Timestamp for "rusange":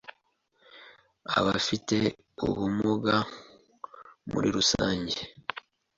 4.57-5.19